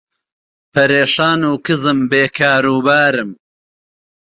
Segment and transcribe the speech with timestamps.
[0.73, 3.29] پەرێشان و کزم بێ کاروبارم